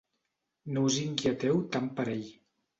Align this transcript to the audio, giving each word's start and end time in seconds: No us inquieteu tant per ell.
No 0.77 0.85
us 0.87 0.97
inquieteu 1.03 1.63
tant 1.77 1.93
per 2.01 2.09
ell. 2.19 2.29